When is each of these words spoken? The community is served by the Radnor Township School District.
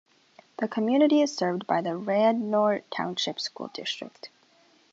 The 0.57 0.67
community 0.67 1.21
is 1.21 1.37
served 1.37 1.67
by 1.67 1.81
the 1.83 1.95
Radnor 1.95 2.81
Township 2.89 3.39
School 3.39 3.69
District. 3.71 4.31